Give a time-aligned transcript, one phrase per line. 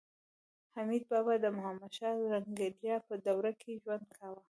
[0.75, 4.39] حمید بابا د محمدشاه رنګیلا په دوره کې ژوند کاوه